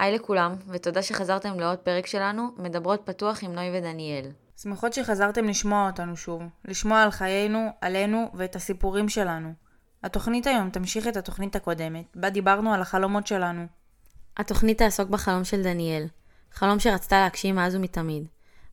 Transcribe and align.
היי 0.00 0.14
לכולם, 0.14 0.54
ותודה 0.68 1.02
שחזרתם 1.02 1.60
לעוד 1.60 1.78
פרק 1.78 2.06
שלנו, 2.06 2.48
מדברות 2.56 3.00
פתוח 3.04 3.44
עם 3.44 3.52
נוי 3.52 3.78
ודניאל. 3.78 4.30
שמחות 4.62 4.92
שחזרתם 4.92 5.48
לשמוע 5.48 5.86
אותנו 5.86 6.16
שוב, 6.16 6.42
לשמוע 6.64 7.02
על 7.02 7.10
חיינו, 7.10 7.68
עלינו 7.80 8.30
ואת 8.34 8.56
הסיפורים 8.56 9.08
שלנו. 9.08 9.52
התוכנית 10.04 10.46
היום 10.46 10.70
תמשיך 10.70 11.06
את 11.06 11.16
התוכנית 11.16 11.56
הקודמת, 11.56 12.04
בה 12.14 12.30
דיברנו 12.30 12.74
על 12.74 12.82
החלומות 12.82 13.26
שלנו. 13.26 13.66
התוכנית 14.36 14.78
תעסוק 14.78 15.08
בחלום 15.08 15.44
של 15.44 15.62
דניאל, 15.62 16.06
חלום 16.52 16.78
שרצתה 16.78 17.20
להגשים 17.20 17.56
מאז 17.56 17.74
ומתמיד. 17.74 18.28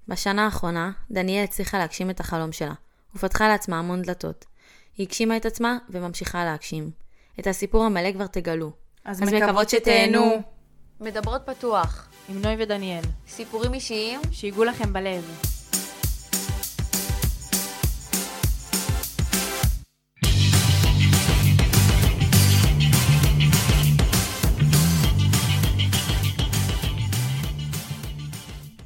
בשנה 0.08 0.46
האחרונה, 0.46 0.92
דניאל 1.12 1.44
הצליחה 1.44 1.78
להגשים 1.78 2.10
את 2.10 2.20
החלום 2.20 2.52
שלה, 2.52 2.74
ופתחה 3.16 3.48
לעצמה 3.48 3.80
המון 3.80 4.02
דלתות. 4.02 4.46
היא 4.98 5.08
הגשימה 5.08 5.38
את 5.38 5.46
עצמה 5.46 5.78
וממשיכה 5.90 6.46
להגשים. 6.46 6.92
את 7.40 7.48
הסיפור 7.48 7.84
המלא 7.84 8.12
כבר 8.12 8.28
תגלו. 8.28 8.72
אז, 9.06 9.24
אז 9.24 9.34
מקוות 9.34 9.70
שתהנו. 9.70 10.57
מדברות 11.02 11.42
פתוח, 11.46 12.10
עם 12.30 12.42
נוי 12.42 12.56
ודניאל. 12.60 13.04
סיפורים 13.28 13.74
אישיים 13.74 14.22
שיגעו 14.32 14.64
לכם 14.64 14.94
בלב. 14.94 15.24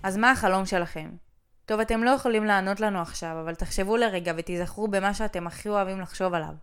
אז 0.04 0.18
מה 0.18 0.32
החלום 0.32 0.66
שלכם? 0.66 1.10
טוב, 1.66 1.80
אתם 1.80 2.04
לא 2.04 2.10
יכולים 2.10 2.46
לענות 2.46 2.80
לנו 2.80 3.02
עכשיו, 3.02 3.38
אבל 3.44 3.56
תחשבו 3.56 3.98
לרגע 3.98 4.34
ותיזכרו 4.38 4.88
במה 4.88 5.14
שאתם 5.14 5.48
הכי 5.48 5.70
אוהבים 5.70 6.02
לחשוב 6.02 6.34
עליו. 6.34 6.54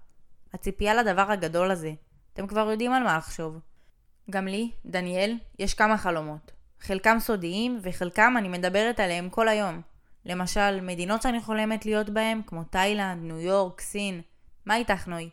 הציפייה 0.54 0.94
לדבר 0.94 1.30
הגדול 1.30 1.70
הזה. 1.70 1.92
אתם 2.32 2.46
כבר 2.46 2.70
יודעים 2.70 2.92
על 2.92 3.02
מה 3.02 3.16
לחשוב. 3.16 3.58
גם 4.30 4.46
לי, 4.46 4.70
דניאל, 4.86 5.36
יש 5.58 5.74
כמה 5.74 5.98
חלומות. 5.98 6.52
חלקם 6.80 7.16
סודיים, 7.20 7.78
וחלקם 7.82 8.34
אני 8.38 8.48
מדברת 8.48 9.00
עליהם 9.00 9.28
כל 9.30 9.48
היום. 9.48 9.80
למשל, 10.24 10.80
מדינות 10.80 11.22
שאני 11.22 11.40
חולמת 11.40 11.86
להיות 11.86 12.10
בהן, 12.10 12.40
כמו 12.46 12.64
תאילנד, 12.64 13.22
ניו 13.22 13.40
יורק, 13.40 13.80
סין. 13.80 14.20
מה 14.66 14.76
איתך, 14.76 15.08
נוי? 15.08 15.30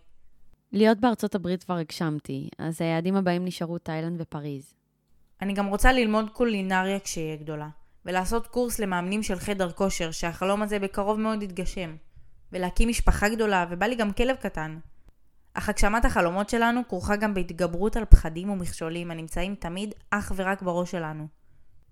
להיות 0.72 1.00
בארצות 1.00 1.36
הברית 1.36 1.64
כבר 1.64 1.78
הגשמתי, 1.78 2.50
אז 2.58 2.82
היעדים 2.82 3.16
הבאים 3.16 3.46
נשארו 3.46 3.78
תאילנד 3.78 4.22
ופריז. 4.22 4.74
אני 5.42 5.54
גם 5.54 5.66
רוצה 5.68 5.92
ללמוד 5.92 6.30
קולינריה 6.30 7.00
כשאהיה 7.00 7.36
גדולה. 7.36 7.70
ולעשות 8.06 8.48
קורס 8.48 8.80
למאמנים 8.80 9.24
של 9.24 9.40
חדר 9.40 9.72
כושר, 9.72 10.12
שהחלום 10.12 10.62
הזה 10.62 10.80
בקרוב 10.80 11.20
מאוד 11.20 11.44
יתגשם. 11.44 11.96
ולהקים 12.52 12.90
משפחה 12.90 13.30
גדולה, 13.30 13.66
ובא 13.70 13.86
לי 13.86 13.96
גם 13.96 14.14
כלב 14.14 14.36
קטן. 14.36 14.78
אך 15.58 15.70
הגשמת 15.70 16.06
החלומות 16.06 16.50
שלנו 16.50 16.82
כרוכה 16.88 17.16
גם 17.16 17.34
בהתגברות 17.34 17.98
על 17.98 18.06
פחדים 18.06 18.50
ומכשולים 18.50 19.12
הנמצאים 19.12 19.56
תמיד 19.56 19.94
אך 20.12 20.32
ורק 20.36 20.62
בראש 20.62 20.92
שלנו. 20.92 21.28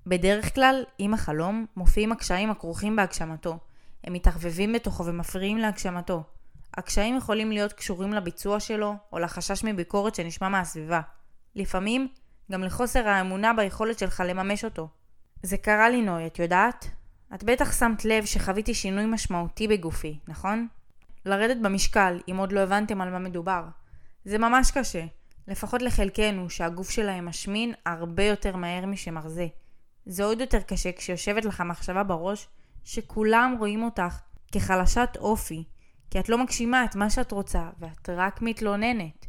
בדרך 0.06 0.56
כלל, 0.56 0.84
עם 0.98 1.14
החלום, 1.14 1.66
מופיעים 1.76 2.12
הקשיים 2.12 2.50
הכרוכים 2.50 2.96
בהגשמתו. 2.96 3.58
הם 4.04 4.14
מתערבבים 4.14 4.74
בתוכו 4.74 5.06
ומפריעים 5.06 5.58
להגשמתו. 5.58 6.24
הקשיים 6.78 7.18
יכולים 7.18 7.52
להיות 7.52 7.74
קשורים 7.74 8.14
לביצוע 8.14 8.60
שלו, 8.60 8.96
או 9.14 9.20
לחשש 9.20 9.64
מביקורת 9.64 10.16
שנשמע 10.16 10.50
מהסביבה. 10.50 11.02
לפעמים, 11.56 12.08
גם 12.52 12.64
לחוסר 12.64 13.08
האמונה 13.08 13.54
ביכולת 13.54 14.00
שלך 14.00 14.24
לממש 14.26 14.66
אותו. 14.66 14.88
זה 15.44 15.58
קרה 15.58 15.90
לי 15.90 16.02
נוי, 16.02 16.28
את 16.28 16.40
יודעת? 16.40 16.86
את 17.36 17.44
בטח 17.44 17.80
שמת 17.80 18.06
לב 18.06 18.26
שחוויתי 18.26 18.74
שינוי 18.74 19.06
משמעותי 19.06 19.68
בגופי, 19.68 20.20
נכון? 20.28 20.68
לרדת 21.26 21.58
במשקל, 21.62 22.20
אם 22.32 22.38
עוד 22.38 22.52
לא 22.52 22.60
הבנתם 22.60 23.02
על 23.02 23.10
מה 23.10 23.20
מדובר. 23.20 23.64
זה 24.26 24.38
ממש 24.38 24.72
קשה, 24.72 25.06
לפחות 25.48 25.82
לחלקנו, 25.82 26.50
שהגוף 26.50 26.90
שלהם 26.90 27.26
משמין 27.26 27.74
הרבה 27.86 28.24
יותר 28.24 28.56
מהר 28.56 28.86
משמרזה. 28.86 29.48
זה 30.06 30.24
עוד 30.24 30.42
יותר 30.42 30.62
קשה 30.62 30.92
כשיושבת 30.92 31.46
לך 31.46 31.62
מחשבה 31.62 32.04
בראש 32.04 32.48
שכולם 32.84 33.56
רואים 33.60 33.84
אותך 33.84 34.20
כחלשת 34.52 35.10
אופי, 35.20 35.64
כי 36.12 36.20
את 36.20 36.30
לא 36.30 36.38
מגשימה 36.38 36.86
את 36.86 36.96
מה 36.96 37.10
שאת 37.10 37.32
רוצה 37.32 37.70
ואת 37.80 38.10
רק 38.10 38.42
מתלוננת. 38.42 39.26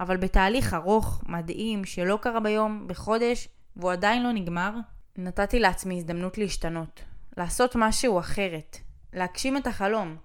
אבל 0.00 0.16
בתהליך 0.16 0.74
ארוך, 0.74 1.22
מדהים, 1.26 1.84
שלא 1.84 2.18
קרה 2.22 2.40
ביום, 2.40 2.86
בחודש, 2.86 3.48
והוא 3.76 3.92
עדיין 3.92 4.22
לא 4.22 4.32
נגמר, 4.32 4.74
נתתי 5.16 5.60
לעצמי 5.60 5.96
הזדמנות 5.96 6.38
להשתנות, 6.38 7.04
לעשות 7.36 7.76
משהו 7.76 8.18
אחרת, 8.18 8.76
להגשים 9.12 9.56
את 9.56 9.66
החלום. 9.66 10.16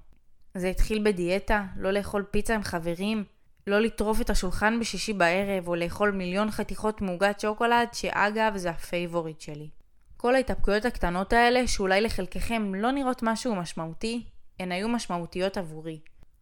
זה 0.60 0.68
התחיל 0.68 1.04
בדיאטה, 1.06 1.66
לא 1.78 1.92
לאכול 1.92 2.26
פיצה 2.32 2.56
עם 2.56 2.64
חברים, 2.64 3.24
לא 3.68 3.80
לטרוף 3.80 4.22
את 4.22 4.30
השולחן 4.30 4.80
בשישי 4.80 5.14
בערב, 5.14 5.68
או 5.68 5.76
לאכול 5.76 6.12
מיליון 6.12 6.52
חתיכות 6.52 7.02
מעוגת 7.02 7.40
שוקולד, 7.40 7.88
שאגב 7.94 8.58
זה 8.58 8.70
ה 8.70 8.78
favorite 8.78 9.42
שלי. 9.42 9.70
כל 10.18 10.36
ההתאפקויות 10.36 10.86
הקטנות 10.86 11.34
האלה, 11.34 11.68
שאולי 11.68 12.02
לחלקכם 12.02 12.76
לא 12.76 12.92
נראות 12.92 13.24
משהו 13.24 13.56
משמעותי, 13.56 14.24
הן 14.60 14.72
היו 14.72 14.90
משמעותיות 14.90 15.58
עבורי. 15.58 16.00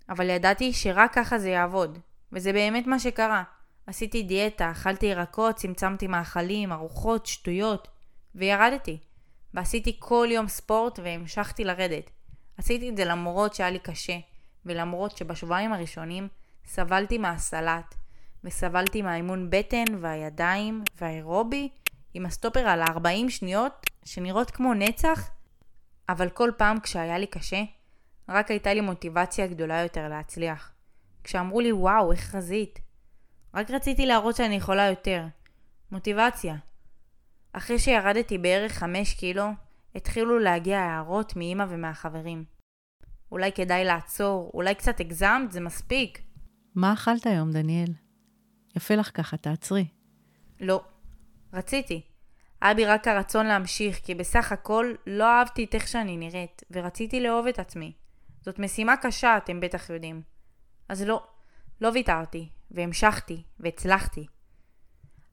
אבל 0.09 0.29
ידעתי 0.29 0.73
שרק 0.73 1.13
ככה 1.13 1.39
זה 1.39 1.50
יעבוד, 1.50 2.00
וזה 2.31 2.53
באמת 2.53 2.88
מה 2.88 3.00
שקרה. 3.00 3.44
עשיתי 3.88 4.23
דיאטה, 4.23 4.72
אכלתי 4.72 5.06
ירקות, 5.06 5.56
צמצמתי 5.56 6.07
מאכלים, 6.07 6.72
ארוחות, 6.72 7.25
שטויות. 7.25 7.88
וירדתי. 8.35 8.97
ועשיתי 9.53 9.95
כל 10.00 10.27
יום 10.31 10.47
ספורט 10.47 11.00
והמשכתי 11.03 11.63
לרדת. 11.63 12.11
עשיתי 12.57 12.90
את 12.90 12.97
זה 12.97 13.06
למרות 13.06 13.53
שהיה 13.53 13.69
לי 13.69 13.79
קשה, 13.79 14.18
ולמרות 14.66 15.18
שבשבועיים 15.18 15.73
הראשונים 15.73 16.28
סבלתי 16.66 17.18
מהסלט, 17.18 17.95
וסבלתי 18.44 19.01
מהאימון 19.01 19.50
בטן 19.50 19.85
והידיים 20.01 20.84
והאירובי 21.01 21.69
עם 22.13 22.25
הסטופר 22.25 22.59
על 22.59 22.81
40 22.81 23.29
שניות 23.29 23.85
שנראות 24.06 24.51
כמו 24.51 24.73
נצח, 24.73 25.29
אבל 26.09 26.29
כל 26.29 26.51
פעם 26.57 26.79
כשהיה 26.79 27.18
לי 27.18 27.28
קשה, 27.28 27.63
רק 28.29 28.51
הייתה 28.51 28.74
לי 28.74 28.81
מוטיבציה 28.81 29.47
גדולה 29.47 29.81
יותר 29.81 30.07
להצליח. 30.07 30.72
כשאמרו 31.24 31.59
לי 31.59 31.72
וואו, 31.72 32.12
איך 32.12 32.19
חזית. 32.19 32.79
רק 33.53 33.72
רציתי 33.72 34.06
להראות 34.06 34.35
שאני 34.35 34.56
יכולה 34.56 34.85
יותר. 34.85 35.25
מוטיבציה. 35.91 36.56
אחרי 37.53 37.79
שירדתי 37.79 38.38
בערך 38.38 38.72
חמש 38.72 39.13
קילו, 39.13 39.45
התחילו 39.97 40.40
להגיע 40.40 40.80
הערות 40.80 41.35
מאימא 41.35 41.66
ומהחברים. 41.69 42.44
אולי 43.31 43.52
כדאי 43.52 43.85
לעצור, 43.85 44.52
אולי 44.53 44.75
קצת 44.75 45.00
הגזמת, 45.00 45.52
זה 45.52 45.59
מספיק. 45.59 46.22
מה 46.75 46.94
אכלת 46.94 47.25
היום, 47.25 47.52
דניאל? 47.52 47.91
יפה 48.75 48.96
לך 48.96 49.12
ככה, 49.13 49.38
תעצרי. 49.38 49.88
לא. 50.59 50.84
רציתי. 51.53 52.02
היה 52.62 52.74
בי 52.74 52.86
רק 52.86 53.07
הרצון 53.07 53.46
להמשיך, 53.46 54.00
כי 54.03 54.16
בסך 54.16 54.52
הכל 54.52 54.94
לא 55.07 55.24
אהבתי 55.24 55.63
את 55.63 55.75
איך 55.75 55.88
שאני 55.88 56.18
נראית, 56.18 56.62
ורציתי 56.72 57.19
לאהוב 57.19 57.47
את 57.47 57.59
עצמי. 57.59 57.94
זאת 58.41 58.59
משימה 58.59 58.97
קשה, 58.97 59.38
אתם 59.38 59.59
בטח 59.59 59.90
יודעים. 59.90 60.22
אז 60.90 61.03
לא, 61.03 61.24
לא 61.81 61.90
ויתרתי, 61.94 62.50
והמשכתי, 62.72 63.44
והצלחתי. 63.59 64.25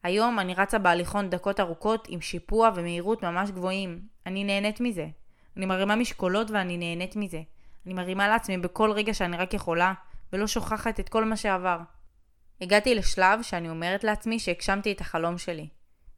היום 0.04 0.40
אני 0.40 0.54
רצה 0.54 0.78
בהליכון 0.78 1.30
דקות 1.30 1.60
ארוכות 1.60 2.06
עם 2.10 2.20
שיפוע 2.20 2.70
ומהירות 2.74 3.22
ממש 3.22 3.50
גבוהים. 3.50 4.00
אני 4.26 4.44
נהנית 4.44 4.80
מזה. 4.80 5.06
אני 5.56 5.66
מרימה 5.66 5.96
משקולות 5.96 6.50
ואני 6.50 6.76
נהנית 6.76 7.16
מזה. 7.16 7.40
אני 7.86 7.94
מרימה 7.94 8.28
לעצמי 8.28 8.58
בכל 8.58 8.92
רגע 8.92 9.14
שאני 9.14 9.36
רק 9.36 9.54
יכולה, 9.54 9.92
ולא 10.32 10.46
שוכחת 10.46 11.00
את 11.00 11.08
כל 11.08 11.24
מה 11.24 11.36
שעבר. 11.36 11.78
הגעתי 12.60 12.94
לשלב 12.94 13.42
שאני 13.42 13.70
אומרת 13.70 14.04
לעצמי 14.04 14.38
שהגשמתי 14.38 14.92
את 14.92 15.00
החלום 15.00 15.38
שלי. 15.38 15.68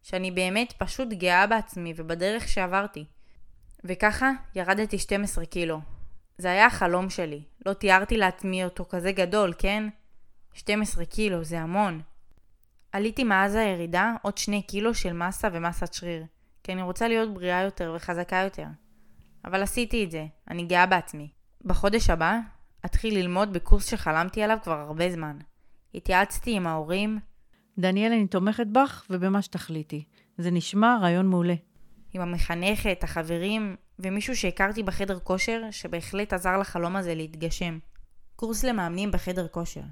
שאני 0.02 0.30
באמת 0.30 0.72
פשוט 0.78 1.08
גאה 1.08 1.46
בעצמי 1.46 1.94
ובדרך 1.96 2.48
שעברתי. 2.48 3.04
וככה 3.84 4.30
ירדתי 4.54 4.98
12 4.98 5.46
קילו. 5.46 5.80
זה 6.38 6.50
היה 6.50 6.66
החלום 6.66 7.10
שלי. 7.10 7.42
לא 7.66 7.72
תיארתי 7.72 8.16
לעצמי 8.16 8.64
אותו 8.64 8.84
כזה 8.84 9.12
גדול, 9.12 9.52
כן? 9.58 9.88
12 10.54 11.04
קילו, 11.04 11.44
זה 11.44 11.60
המון. 11.60 12.00
עליתי 12.96 13.24
מאז 13.24 13.54
הירידה 13.54 14.14
עוד 14.22 14.38
שני 14.38 14.62
קילו 14.62 14.94
של 14.94 15.12
מסה 15.12 15.48
ומסת 15.52 15.94
שריר, 15.94 16.24
כי 16.62 16.72
אני 16.72 16.82
רוצה 16.82 17.08
להיות 17.08 17.34
בריאה 17.34 17.62
יותר 17.62 17.92
וחזקה 17.96 18.36
יותר. 18.36 18.66
אבל 19.44 19.62
עשיתי 19.62 20.04
את 20.04 20.10
זה, 20.10 20.26
אני 20.50 20.64
גאה 20.64 20.86
בעצמי. 20.86 21.28
בחודש 21.64 22.10
הבא 22.10 22.38
אתחיל 22.84 23.14
ללמוד 23.14 23.52
בקורס 23.52 23.90
שחלמתי 23.90 24.42
עליו 24.42 24.58
כבר 24.62 24.78
הרבה 24.78 25.10
זמן. 25.10 25.38
התייעצתי 25.94 26.56
עם 26.56 26.66
ההורים. 26.66 27.18
דניאל, 27.78 28.12
אני 28.12 28.26
תומכת 28.26 28.66
בך 28.66 29.06
ובמה 29.10 29.42
שתחליטי. 29.42 30.04
זה 30.38 30.50
נשמע 30.50 30.98
רעיון 31.02 31.26
מעולה. 31.26 31.54
עם 32.12 32.22
המחנכת, 32.22 33.04
החברים, 33.04 33.76
ומישהו 33.98 34.36
שהכרתי 34.36 34.82
בחדר 34.82 35.18
כושר, 35.18 35.62
שבהחלט 35.70 36.32
עזר 36.32 36.58
לחלום 36.58 36.96
הזה 36.96 37.14
להתגשם. 37.14 37.78
קורס 38.36 38.64
למאמנים 38.64 39.10
בחדר 39.10 39.48
כושר. 39.48 39.84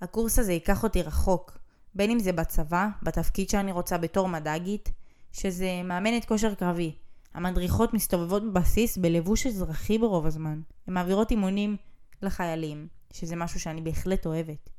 הקורס 0.00 0.38
הזה 0.38 0.52
ייקח 0.52 0.82
אותי 0.82 1.02
רחוק, 1.02 1.61
בין 1.94 2.10
אם 2.10 2.18
זה 2.18 2.32
בצבא, 2.32 2.88
בתפקיד 3.02 3.50
שאני 3.50 3.72
רוצה 3.72 3.98
בתור 3.98 4.28
מדאגית, 4.28 4.92
שזה 5.32 5.82
מאמנת 5.84 6.24
כושר 6.24 6.54
קרבי. 6.54 6.94
המדריכות 7.34 7.94
מסתובבות 7.94 8.42
בבסיס 8.52 8.98
בלבוש 8.98 9.46
אזרחי 9.46 9.98
ברוב 9.98 10.26
הזמן. 10.26 10.60
הן 10.86 10.94
מעבירות 10.94 11.30
אימונים 11.30 11.76
לחיילים, 12.22 12.88
שזה 13.12 13.36
משהו 13.36 13.60
שאני 13.60 13.80
בהחלט 13.80 14.26
אוהבת. 14.26 14.70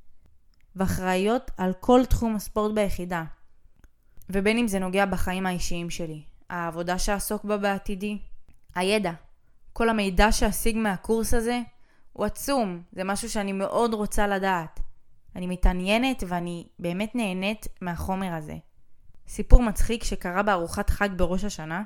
ואחראיות 0.76 1.52
על 1.58 1.74
כל 1.80 2.06
תחום 2.06 2.36
הספורט 2.36 2.76
ביחידה. 2.76 3.24
ובין 4.30 4.58
אם 4.58 4.68
זה 4.68 4.80
נוגע 4.80 5.06
בחיים 5.06 5.46
האישיים 5.46 5.90
שלי, 5.90 6.24
העבודה 6.50 7.00
שאעסוק 7.00 7.46
בה 7.46 7.58
בעתידי, 7.58 8.18
הידע, 8.76 9.12
כל 9.74 9.90
המידע 9.90 10.32
שאשיג 10.32 10.78
מהקורס 10.78 11.34
הזה 11.34 11.62
הוא 12.14 12.26
עצום, 12.26 12.82
זה 12.92 13.04
משהו 13.04 13.30
שאני 13.30 13.52
מאוד 13.52 13.94
רוצה 13.94 14.28
לדעת. 14.28 14.80
אני 15.36 15.48
מתעניינת 15.48 16.24
ואני 16.28 16.68
באמת 16.80 17.16
נהנית 17.16 17.68
מהחומר 17.82 18.34
הזה. 18.34 18.56
סיפור 19.28 19.62
מצחיק 19.62 20.04
שקרה 20.04 20.44
בארוחת 20.44 20.90
חג 20.90 21.10
בראש 21.16 21.44
השנה. 21.44 21.84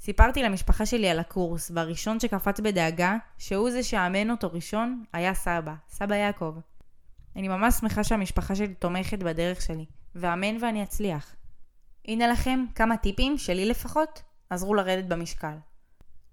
סיפרתי 0.00 0.42
למשפחה 0.42 0.86
שלי 0.86 1.08
על 1.08 1.18
הקורס, 1.18 1.70
והראשון 1.74 2.20
שקפץ 2.20 2.60
בדאגה, 2.60 3.16
שהוא 3.38 3.70
זה 3.70 3.82
שאמן 3.82 4.30
אותו 4.30 4.52
ראשון, 4.52 5.04
היה 5.12 5.34
סבא, 5.34 5.74
סבא 5.88 6.14
יעקב. 6.14 6.54
אני 7.36 7.48
ממש 7.48 7.74
שמחה 7.74 8.04
שהמשפחה 8.04 8.54
שלי 8.54 8.74
תומכת 8.74 9.18
בדרך 9.18 9.62
שלי, 9.62 9.84
ואמן 10.14 10.56
ואני 10.60 10.82
אצליח. 10.82 11.34
הנה 12.08 12.28
לכם 12.28 12.64
כמה 12.74 12.96
טיפים, 12.96 13.38
שלי 13.38 13.64
לפחות, 13.64 14.22
עזרו 14.50 14.74
לרדת 14.74 15.04
במשקל. 15.04 15.56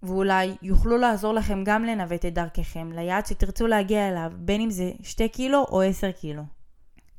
ואולי 0.03 0.55
יוכלו 0.61 0.97
לעזור 0.97 1.33
לכם 1.33 1.63
גם 1.63 1.83
לנווט 1.83 2.25
את 2.25 2.33
דרככם 2.33 2.91
ליעד 2.91 3.25
שתרצו 3.25 3.67
להגיע 3.67 4.09
אליו, 4.09 4.31
בין 4.35 4.61
אם 4.61 4.69
זה 4.69 4.91
2 5.03 5.29
קילו 5.29 5.65
או 5.69 5.81
10 5.81 6.11
קילו. 6.11 6.44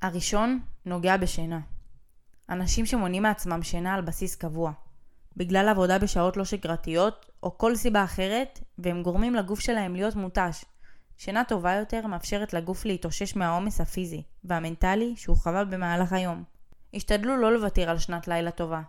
הראשון 0.02 0.60
נוגע 0.86 1.16
בשינה. 1.16 1.60
אנשים 2.50 2.86
שמונים 2.86 3.22
מעצמם 3.22 3.62
שינה 3.62 3.94
על 3.94 4.00
בסיס 4.00 4.36
קבוע, 4.36 4.72
בגלל 5.36 5.69
עבודה 5.69 5.98
בשעות 5.98 6.36
לא 6.36 6.44
שגרתיות 6.44 7.31
או 7.42 7.58
כל 7.58 7.76
סיבה 7.76 8.04
אחרת, 8.04 8.60
והם 8.78 9.02
גורמים 9.02 9.34
לגוף 9.34 9.60
שלהם 9.60 9.94
להיות 9.94 10.16
מותש. 10.16 10.64
שינה 11.19 11.44
טובה 11.44 11.75
יותר 11.75 12.06
מאפשרת 12.06 12.52
לגוף 12.52 12.84
להתאושש 12.84 13.36
מהעומס 13.36 13.81
הפיזי 13.81 14.22
והמנטלי 14.44 15.14
שהוא 15.16 15.36
חווה 15.36 15.64
במהלך 15.64 16.12
היום. 16.12 16.44
השתדלו 16.94 17.36
לא 17.36 17.52
לוותר 17.52 17.90
על 17.90 17.98
שנת 17.98 18.28
לילה 18.28 18.50
טובה, 18.50 18.82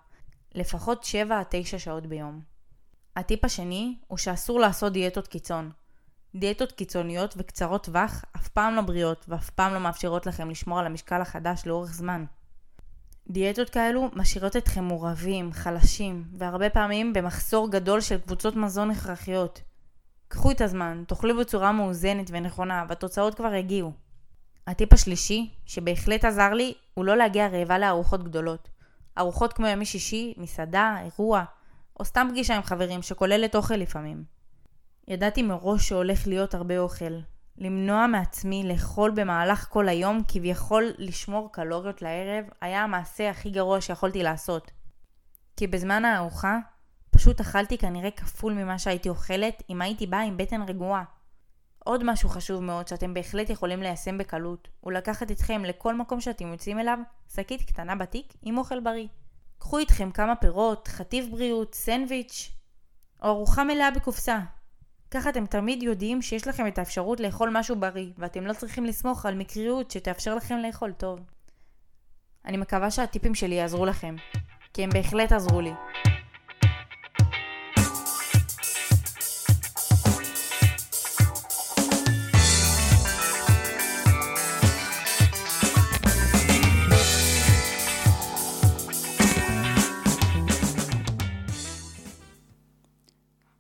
לפחות 0.56 1.04
7 1.04 1.40
עד 1.40 1.46
9 1.50 1.80
שעות 1.80 2.08
ביום. 2.08 2.55
הטיפ 3.16 3.46
השני 3.46 3.96
הוא 4.08 4.18
שאסור 4.18 4.60
לעשות 4.60 4.94
דיאטות 4.94 5.28
קיצון. 5.28 5.72
דיאטות 6.36 6.72
קיצוניות 6.72 7.34
וקצרות 7.38 7.84
טווח 7.84 8.26
אף 8.36 8.48
פעם 8.48 8.76
לא 8.76 8.82
בריאות 8.82 9.26
ואף 9.28 9.50
פעם 9.50 9.74
לא 9.74 9.80
מאפשרות 9.80 10.26
לכם 10.26 10.50
לשמור 10.50 10.80
על 10.80 10.86
המשקל 10.86 11.22
החדש 11.22 11.66
לאורך 11.66 11.94
זמן. 11.94 12.26
דיאטות 13.30 13.70
כאלו 13.70 14.10
משאירות 14.14 14.56
אתכם 14.56 14.84
מורעבים, 14.84 15.54
חלשים, 15.54 16.26
והרבה 16.38 16.70
פעמים 16.70 17.14
במחסור 17.14 17.72
גדול 17.72 18.02
של 18.02 18.18
קבוצות 18.18 18.56
מזון 18.56 18.92
הכרחיות. 18.92 19.62
קחו 20.28 20.52
את 20.52 20.62
הזמן, 20.62 21.04
תאכלו 21.08 21.38
בצורה 21.38 21.72
מאוזנת 21.72 22.28
ונכונה, 22.32 22.86
והתוצאות 22.90 23.36
כבר 23.36 23.54
יגיעו. 23.54 23.92
הטיפ 24.68 24.94
השלישי, 24.94 25.50
שבהחלט 25.66 26.26
עזר 26.26 26.54
לי, 26.54 26.74
הוא 26.94 27.06
לא 27.06 27.18
להגיע 27.18 27.48
רעבה 27.48 27.80
לארוחות 27.80 28.24
גדולות. 28.24 28.70
ארוחות 29.18 29.54
כמו 29.54 29.68
ימי 29.68 29.86
שישי, 29.86 30.34
מסעדה, 30.38 30.98
אירוע, 31.04 31.44
או 32.00 32.06
סתם 32.06 32.28
פגישה 32.32 32.56
עם 32.56 32.64
חברים 32.64 33.02
שכוללת 33.02 33.56
אוכל 33.56 33.76
לפעמים. 33.76 34.24
ידעתי 35.08 35.42
מראש 35.42 35.90
שהולך 35.90 36.28
להיות 36.28 36.54
הרבה 36.54 36.80
אוכל. 36.80 37.20
למנוע 37.58 38.08
מעצמי 38.08 38.64
לאכול 38.64 39.12
במהלך 39.12 39.68
כל 39.70 39.90
היום, 39.90 40.22
כביכול 40.28 40.92
לשמור 40.98 41.52
קלוריות 41.52 42.02
לערב, 42.02 42.46
היה 42.62 42.84
המעשה 42.84 43.30
הכי 43.30 43.50
גרוע 43.50 43.82
שיכולתי 43.82 44.24
לעשות. 44.24 44.72
כי 45.58 45.68
בזמן 45.68 46.06
הארוחה, 46.06 46.58
פשוט 47.12 47.42
אכלתי 47.42 47.78
כנראה 47.78 48.12
כפול 48.12 48.54
ממה 48.54 48.80
שהייתי 48.80 49.10
אוכלת 49.10 49.64
אם 49.70 49.82
הייתי 49.82 50.08
באה 50.08 50.22
עם 50.22 50.38
בטן 50.38 50.62
רגועה. 50.62 51.04
עוד 51.80 52.04
משהו 52.04 52.30
חשוב 52.30 52.64
מאוד 52.64 52.88
שאתם 52.88 53.14
בהחלט 53.14 53.50
יכולים 53.50 53.82
ליישם 53.82 54.18
בקלות, 54.18 54.68
הוא 54.82 54.92
לקחת 54.92 55.32
אתכם 55.32 55.66
לכל 55.66 55.96
מקום 55.96 56.22
שאתם 56.22 56.48
יוצאים 56.48 56.80
אליו, 56.80 57.00
שקית 57.36 57.62
קטנה 57.62 57.96
בתיק 57.96 58.34
עם 58.42 58.58
אוכל 58.58 58.80
בריא. 58.80 59.08
קחו 59.66 59.78
איתכם 59.78 60.12
כמה 60.12 60.36
פירות, 60.36 60.88
חטיף 60.88 61.26
בריאות, 61.32 61.76
סנדוויץ', 61.76 62.52
או 63.24 63.28
ארוחה 63.28 63.64
מלאה 63.64 63.92
בקופסה. 63.92 64.40
ככה 65.12 65.30
אתם 65.30 65.46
תמיד 65.46 65.84
יודעים 65.84 66.22
שיש 66.22 66.48
לכם 66.48 66.68
את 66.68 66.78
האפשרות 66.78 67.20
לאכול 67.20 67.50
משהו 67.54 67.76
בריא, 67.76 68.10
ואתם 68.18 68.46
לא 68.46 68.54
צריכים 68.54 68.86
לסמוך 68.86 69.26
על 69.26 69.36
מקריות 69.36 69.92
שתאפשר 69.92 70.36
לכם 70.36 70.58
לאכול 70.58 70.92
טוב. 70.92 71.20
אני 72.46 72.58
מקווה 72.58 72.92
שהטיפים 72.92 73.36
שלי 73.36 73.56
יעזרו 73.56 73.86
לכם, 73.86 74.16
כי 74.74 74.84
הם 74.84 74.90
בהחלט 74.90 75.32
עזרו 75.32 75.62
לי. 75.62 75.72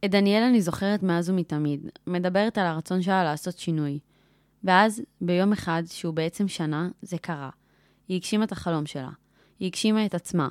את 0.05 0.11
דניאל 0.11 0.43
אני 0.43 0.61
זוכרת 0.61 1.03
מאז 1.03 1.29
ומתמיד, 1.29 1.89
מדברת 2.07 2.57
על 2.57 2.65
הרצון 2.65 3.01
שלה 3.01 3.23
לעשות 3.23 3.57
שינוי. 3.57 3.99
ואז, 4.63 5.01
ביום 5.21 5.53
אחד, 5.53 5.83
שהוא 5.85 6.13
בעצם 6.13 6.47
שנה, 6.47 6.89
זה 7.01 7.17
קרה. 7.17 7.49
היא 8.07 8.17
הגשימה 8.17 8.43
את 8.43 8.51
החלום 8.51 8.85
שלה. 8.85 9.09
היא 9.59 9.67
הגשימה 9.67 10.05
את 10.05 10.15
עצמה. 10.15 10.49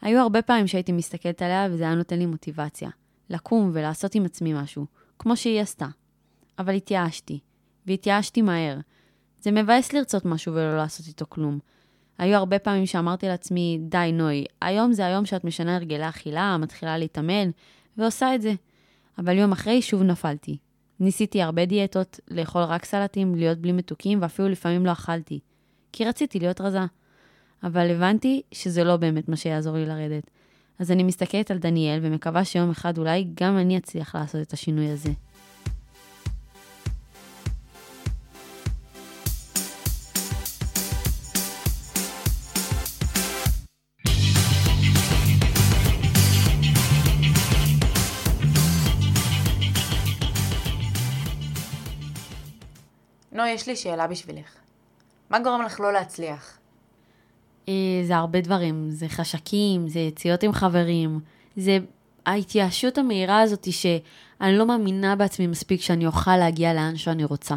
היו 0.00 0.20
הרבה 0.20 0.42
פעמים 0.42 0.66
שהייתי 0.66 0.92
מסתכלת 0.92 1.42
עליה 1.42 1.68
וזה 1.70 1.84
היה 1.84 1.94
נותן 1.94 2.18
לי 2.18 2.26
מוטיבציה. 2.26 2.90
לקום 3.30 3.70
ולעשות 3.72 4.14
עם 4.14 4.24
עצמי 4.24 4.52
משהו, 4.52 4.86
כמו 5.18 5.36
שהיא 5.36 5.60
עשתה. 5.60 5.86
אבל 6.58 6.74
התייאשתי, 6.74 7.38
והתייאשתי 7.86 8.42
מהר. 8.42 8.78
זה 9.40 9.50
מבאס 9.50 9.92
לרצות 9.92 10.24
משהו 10.24 10.54
ולא 10.54 10.76
לעשות 10.76 11.06
איתו 11.06 11.24
כלום. 11.28 11.58
היו 12.18 12.36
הרבה 12.36 12.58
פעמים 12.58 12.86
שאמרתי 12.86 13.26
לעצמי, 13.26 13.78
די 13.82 14.10
נוי, 14.12 14.44
היום 14.62 14.92
זה 14.92 15.06
היום 15.06 15.26
שאת 15.26 15.44
משנה 15.44 15.76
הרגלי 15.76 16.08
אכילה, 16.08 16.56
מתחילה 16.56 16.98
להתאמן, 16.98 17.50
ועושה 17.96 18.34
את 18.34 18.42
זה. 18.42 18.54
אבל 19.18 19.38
יום 19.38 19.52
אחרי 19.52 19.82
שוב 19.82 20.02
נפלתי. 20.02 20.56
ניסיתי 21.00 21.42
הרבה 21.42 21.64
דיאטות, 21.64 22.20
לאכול 22.30 22.62
רק 22.62 22.84
סלטים, 22.84 23.34
להיות 23.34 23.58
בלי 23.58 23.72
מתוקים, 23.72 24.22
ואפילו 24.22 24.48
לפעמים 24.48 24.86
לא 24.86 24.92
אכלתי. 24.92 25.40
כי 25.92 26.04
רציתי 26.04 26.38
להיות 26.38 26.60
רזה. 26.60 26.80
אבל 27.62 27.90
הבנתי 27.90 28.42
שזה 28.52 28.84
לא 28.84 28.96
באמת 28.96 29.28
מה 29.28 29.36
שיעזור 29.36 29.76
לי 29.76 29.86
לרדת. 29.86 30.30
אז 30.78 30.90
אני 30.90 31.02
מסתכלת 31.02 31.50
על 31.50 31.58
דניאל 31.58 32.00
ומקווה 32.02 32.44
שיום 32.44 32.70
אחד 32.70 32.98
אולי 32.98 33.26
גם 33.34 33.58
אני 33.58 33.78
אצליח 33.78 34.14
לעשות 34.14 34.40
את 34.42 34.52
השינוי 34.52 34.90
הזה. 34.90 35.10
נוי, 53.48 53.54
יש 53.54 53.66
לי 53.66 53.76
שאלה 53.76 54.06
בשבילך. 54.06 54.54
מה 55.30 55.38
גורם 55.38 55.62
לך 55.62 55.80
לא 55.80 55.92
להצליח? 55.92 56.58
אה, 57.68 57.74
זה 58.06 58.16
הרבה 58.16 58.40
דברים, 58.40 58.90
זה 58.90 59.08
חשקים, 59.08 59.88
זה 59.88 59.98
יציאות 59.98 60.42
עם 60.42 60.52
חברים, 60.52 61.20
זה 61.56 61.78
ההתייאשות 62.26 62.98
המהירה 62.98 63.40
הזאת 63.40 63.72
שאני 63.72 64.58
לא 64.58 64.66
מאמינה 64.66 65.16
בעצמי 65.16 65.46
מספיק 65.46 65.80
שאני 65.80 66.06
אוכל 66.06 66.36
להגיע 66.36 66.74
לאן 66.74 66.96
שאני 66.96 67.24
רוצה. 67.24 67.54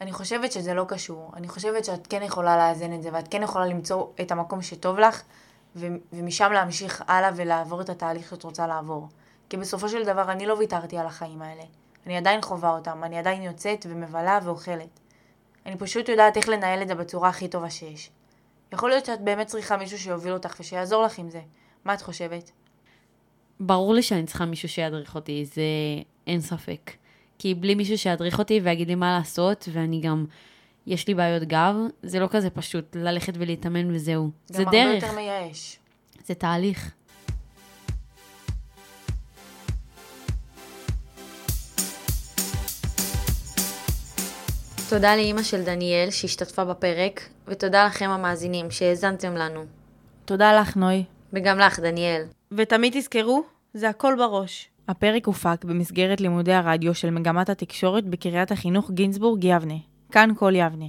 אני 0.00 0.12
חושבת 0.12 0.52
שזה 0.52 0.74
לא 0.74 0.84
קשור. 0.88 1.32
אני 1.36 1.48
חושבת 1.48 1.84
שאת 1.84 2.06
כן 2.06 2.22
יכולה 2.22 2.56
לאזן 2.56 2.92
את 2.92 3.02
זה, 3.02 3.08
ואת 3.12 3.28
כן 3.28 3.42
יכולה 3.42 3.66
למצוא 3.66 4.06
את 4.20 4.32
המקום 4.32 4.62
שטוב 4.62 4.98
לך, 4.98 5.22
ו- 5.76 5.86
ומשם 6.12 6.52
להמשיך 6.52 7.02
הלאה 7.06 7.30
ולעבור 7.36 7.80
את 7.80 7.88
התהליך 7.88 8.30
שאת 8.30 8.42
רוצה 8.42 8.66
לעבור. 8.66 9.08
כי 9.48 9.56
בסופו 9.56 9.88
של 9.88 10.04
דבר 10.04 10.32
אני 10.32 10.46
לא 10.46 10.54
ויתרתי 10.54 10.98
על 10.98 11.06
החיים 11.06 11.42
האלה. 11.42 11.62
אני 12.06 12.16
עדיין 12.16 12.42
חווה 12.42 12.70
אותם, 12.70 13.04
אני 13.04 13.18
עדיין 13.18 13.42
יוצאת 13.42 13.86
ומבלה 13.88 14.38
ואוכלת. 14.44 15.00
אני 15.66 15.76
פשוט 15.76 16.08
יודעת 16.08 16.36
איך 16.36 16.48
לנהל 16.48 16.82
את 16.82 16.88
זה 16.88 16.94
בצורה 16.94 17.28
הכי 17.28 17.48
טובה 17.48 17.70
שיש. 17.70 18.10
יכול 18.72 18.90
להיות 18.90 19.06
שאת 19.06 19.20
באמת 19.20 19.46
צריכה 19.46 19.76
מישהו 19.76 19.98
שיוביל 19.98 20.32
אותך 20.32 20.56
ושיעזור 20.60 21.02
לך 21.02 21.18
עם 21.18 21.30
זה. 21.30 21.40
מה 21.84 21.94
את 21.94 22.02
חושבת? 22.02 22.50
ברור 23.60 23.94
לי 23.94 24.02
שאני 24.02 24.26
צריכה 24.26 24.44
מישהו 24.44 24.68
שידריך 24.68 25.14
אותי, 25.14 25.44
זה 25.44 25.62
אין 26.26 26.40
ספק. 26.40 26.90
כי 27.38 27.54
בלי 27.54 27.74
מישהו 27.74 27.98
שידריך 27.98 28.38
אותי 28.38 28.60
ויגיד 28.64 28.88
לי 28.88 28.94
מה 28.94 29.18
לעשות, 29.18 29.68
ואני 29.72 30.00
גם, 30.00 30.24
יש 30.86 31.08
לי 31.08 31.14
בעיות 31.14 31.42
גב, 31.42 31.74
זה 32.02 32.20
לא 32.20 32.28
כזה 32.30 32.50
פשוט 32.50 32.96
ללכת 32.96 33.32
ולהתאמן 33.36 33.94
וזהו. 33.94 34.30
זה 34.46 34.64
דרך. 34.64 34.74
גם 34.74 34.80
הרבה 34.80 34.94
יותר 34.94 35.12
מייאש. 35.14 35.78
זה 36.24 36.34
תהליך. 36.34 36.94
תודה 44.90 45.16
לאימא 45.16 45.42
של 45.42 45.62
דניאל 45.62 46.10
שהשתתפה 46.10 46.64
בפרק, 46.64 47.28
ותודה 47.48 47.86
לכם 47.86 48.10
המאזינים 48.10 48.70
שהאזנתם 48.70 49.34
לנו. 49.34 49.64
תודה 50.24 50.60
לך, 50.60 50.76
נוי. 50.76 51.04
וגם 51.32 51.58
לך, 51.58 51.80
דניאל. 51.80 52.22
ותמיד 52.52 52.92
תזכרו, 52.98 53.42
זה 53.74 53.88
הכל 53.88 54.14
בראש. 54.18 54.68
הפרק 54.88 55.26
הופק 55.26 55.64
במסגרת 55.64 56.20
לימודי 56.20 56.52
הרדיו 56.52 56.94
של 56.94 57.10
מגמת 57.10 57.48
התקשורת 57.48 58.04
בקריית 58.04 58.52
החינוך 58.52 58.90
גינזבורג 58.90 59.44
יבנה. 59.44 59.74
כאן 60.12 60.30
כל 60.38 60.52
יבנה. 60.56 60.86